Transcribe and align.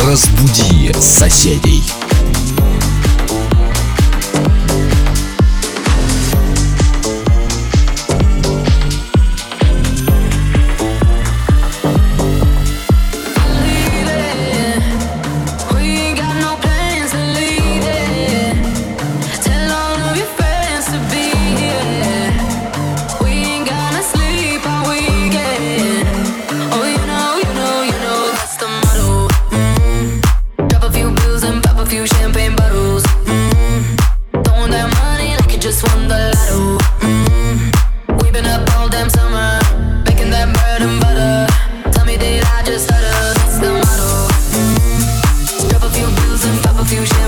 Разбуди 0.00 0.92
соседей. 1.00 1.82
confusion. 46.88 47.27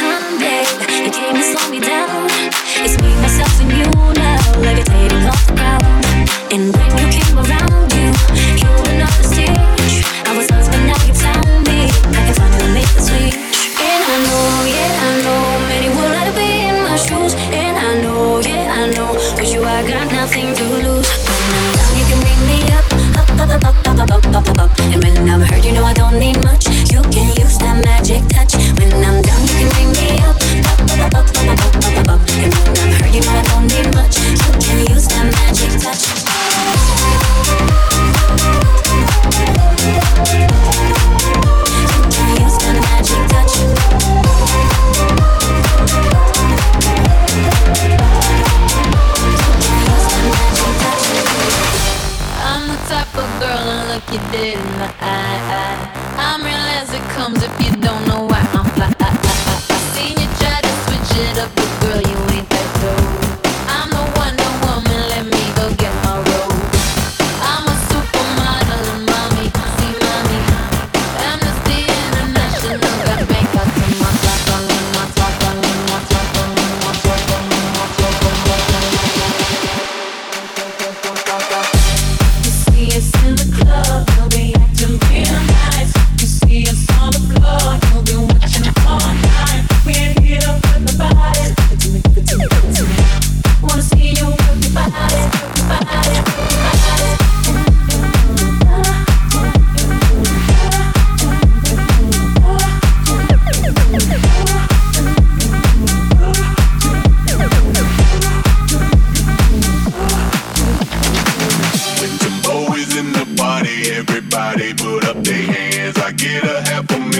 time, 0.00 0.38
babe. 0.38 0.66
The 1.04 1.12
game 1.12 1.42
slowed 1.42 1.70
me 1.70 1.80
down. 1.80 2.28
It's 2.84 2.96
me, 3.02 3.14
myself, 3.20 3.60
and 3.60 3.70
you 3.70 3.84
now, 4.14 4.40
levitating 4.60 5.24
off 5.28 5.46
the 5.46 5.54
ground. 5.54 6.04
And 6.52 6.74
when 6.74 7.12
you 7.12 7.20
came 7.20 7.38
around. 7.38 7.59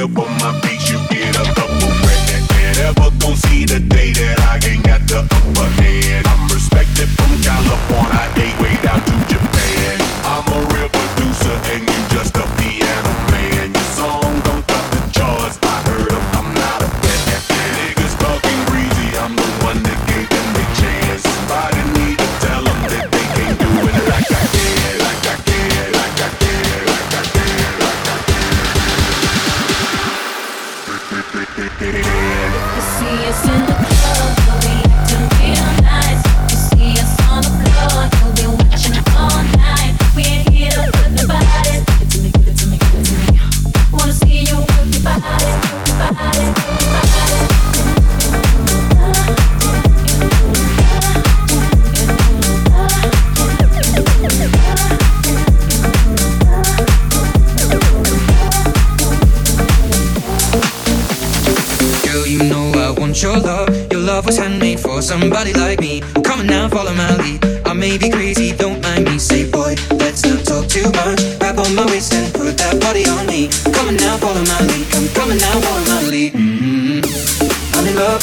Somebody 0.09 0.80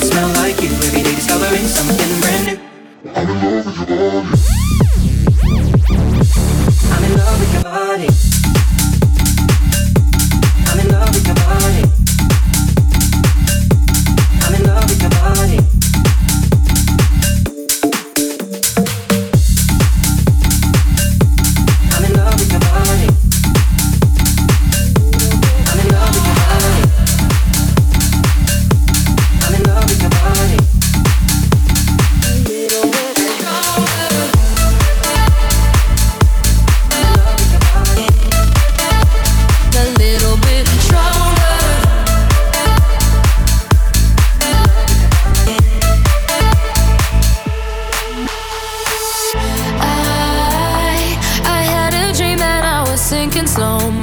Smell 0.00 0.32
like 0.34 0.49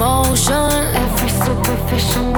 emotion. 0.08 0.70
Every 0.94 1.28
superficial. 1.28 2.37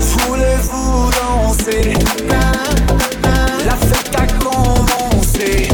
Voulez-vous 0.00 1.10
danser? 1.10 1.94
La 3.64 3.76
fête 3.76 4.14
a 4.16 4.26
commencé. 4.42 5.68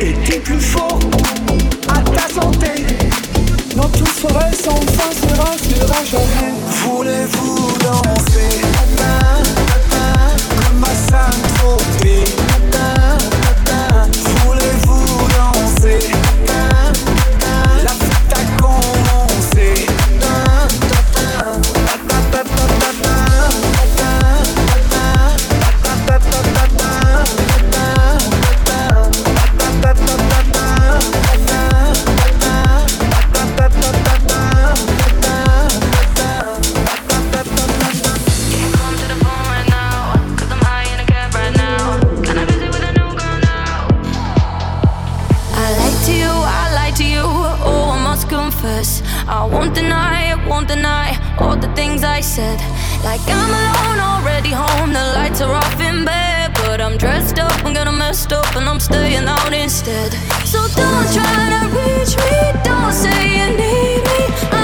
Et 0.00 0.12
t'es 0.24 0.38
plus 0.40 0.60
fort 0.60 0.98
à 1.88 2.00
ta 2.00 2.28
santé. 2.32 2.86
Dans 3.76 3.88
tout 3.88 4.06
sans 4.06 4.80
fin 4.92 5.10
sera, 5.12 5.50
sera 5.58 6.04
jamais. 6.04 6.54
Voulez-vous 6.84 7.72
danser? 7.80 8.60
Comme 9.90 10.84
à 10.84 10.94
Saint-Tropez. 10.94 12.43
I 52.14 52.20
said. 52.20 52.60
Like 53.02 53.20
I'm 53.26 53.50
alone, 53.60 53.98
already 53.98 54.50
home. 54.50 54.92
The 54.92 55.04
lights 55.18 55.40
are 55.40 55.52
off 55.52 55.80
in 55.80 56.04
bed. 56.04 56.54
But 56.54 56.80
I'm 56.80 56.96
dressed 56.96 57.40
up, 57.40 57.64
I'm 57.64 57.74
gonna 57.74 57.90
mess 57.90 58.30
up, 58.30 58.54
and 58.54 58.68
I'm 58.68 58.78
staying 58.78 59.26
out 59.26 59.52
instead. 59.52 60.12
So 60.46 60.60
don't 60.78 61.08
try 61.16 61.42
to 61.54 61.62
reach 61.74 62.14
me, 62.24 62.36
don't 62.62 62.92
say 62.92 63.20
you 63.38 63.48
need 63.58 64.02
me. 64.08 64.20
I'm 64.52 64.63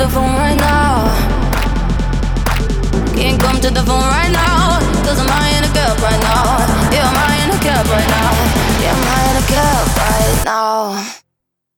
the 0.00 0.08
phone 0.08 0.34
right 0.34 0.56
now. 0.56 1.04
Can't 3.14 3.38
come 3.38 3.60
to 3.60 3.68
the 3.68 3.82
phone 3.82 4.08
right 4.16 4.32
now. 4.32 4.80
Cause 5.04 5.20
I'm 5.20 5.28
high 5.28 5.52
in 5.58 5.64
a 5.64 5.72
cab 5.76 6.00
right 6.00 6.20
now. 6.24 6.56
Yeah, 6.88 7.04
I'm 7.04 7.16
high 7.20 7.44
in 7.44 7.50
a 7.50 7.58
cab 7.60 7.84
right 7.84 8.08
now. 8.08 8.32
Yeah, 8.80 8.96
I'm 8.96 9.04
high 9.12 9.26
in 9.30 9.36
a 9.36 9.46
cab 9.52 9.84
right 10.00 10.44
now. 10.48 11.04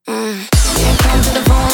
Mm. 0.06 0.38
Can't 0.78 0.98
come 1.02 1.20
to 1.26 1.30
the 1.34 1.42
phone 1.50 1.71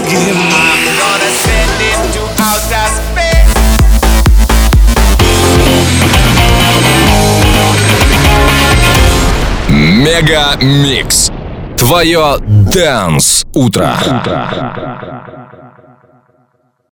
другим 0.00 0.36
Мега 9.68 10.56
Микс. 10.60 11.30
Твое 11.76 12.36
Дэнс-утро. 12.40 13.98